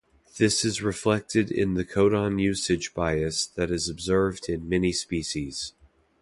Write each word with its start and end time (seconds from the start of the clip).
This 0.39 0.65
is 0.65 0.81
reflected 0.81 1.51
in 1.51 1.75
the 1.75 1.85
codon 1.85 2.41
usage 2.41 2.95
bias 2.95 3.45
that 3.45 3.69
is 3.69 3.87
observed 3.87 4.49
in 4.49 4.67
many 4.67 4.91
species. 4.93 5.73